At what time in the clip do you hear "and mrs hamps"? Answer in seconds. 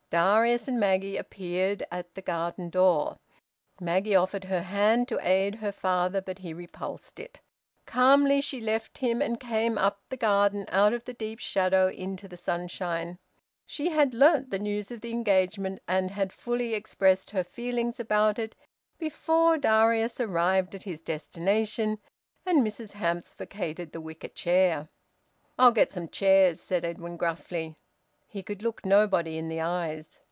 22.45-23.33